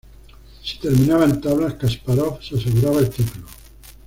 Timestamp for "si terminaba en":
0.63-1.39